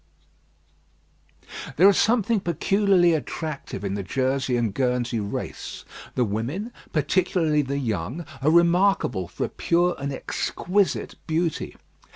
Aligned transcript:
There 1.75 1.87
is 1.87 1.95
something 1.99 2.39
peculiarly 2.39 3.13
attractive 3.13 3.83
in 3.85 3.93
the 3.93 4.01
Jersey 4.01 4.57
and 4.57 4.73
Guernsey 4.73 5.19
race. 5.19 5.85
The 6.15 6.25
women, 6.25 6.73
particularly 6.91 7.61
the 7.61 7.77
young, 7.77 8.25
are 8.41 8.49
remarkable 8.49 9.27
for 9.27 9.43
a 9.45 9.49
pure 9.49 9.95
and 9.99 10.11
exquisite 10.11 11.13
beauty. 11.27 11.75